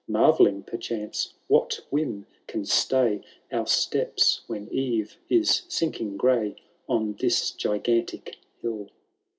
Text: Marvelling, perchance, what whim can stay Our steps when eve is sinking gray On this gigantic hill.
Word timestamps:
Marvelling, 0.07 0.63
perchance, 0.63 1.35
what 1.47 1.81
whim 1.91 2.25
can 2.47 2.65
stay 2.65 3.21
Our 3.51 3.67
steps 3.67 4.41
when 4.47 4.67
eve 4.73 5.15
is 5.29 5.61
sinking 5.67 6.17
gray 6.17 6.55
On 6.89 7.13
this 7.19 7.51
gigantic 7.51 8.37
hill. 8.63 8.89